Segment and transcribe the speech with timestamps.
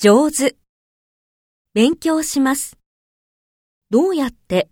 [0.00, 0.56] 上手。
[1.74, 2.78] 勉強します。
[3.90, 4.70] どうやって